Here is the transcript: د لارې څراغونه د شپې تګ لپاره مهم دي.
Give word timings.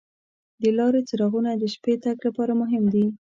د 0.61 0.63
لارې 0.77 1.01
څراغونه 1.09 1.49
د 1.57 1.63
شپې 1.73 1.93
تګ 2.03 2.17
لپاره 2.27 2.53
مهم 2.61 2.83
دي. 2.93 3.05